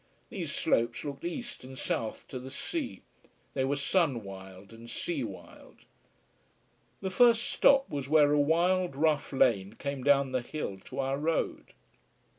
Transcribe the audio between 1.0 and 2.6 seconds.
looked east and south to the